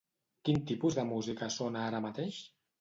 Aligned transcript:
Quin 0.47 0.63
tipus 0.71 0.97
de 1.01 1.05
música 1.11 1.53
sona 1.59 1.87
ara 1.93 2.03
mateix? 2.11 2.45